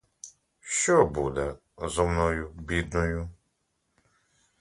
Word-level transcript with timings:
Що 0.59 1.05
буде 1.05 1.55
зо 1.77 2.07
мною, 2.07 2.51
бідною? 2.55 3.29